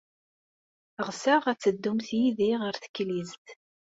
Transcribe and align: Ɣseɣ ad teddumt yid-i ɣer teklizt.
Ɣseɣ 1.07 1.41
ad 1.51 1.59
teddumt 1.59 2.07
yid-i 2.17 2.51
ɣer 2.61 2.73
teklizt. 2.83 3.45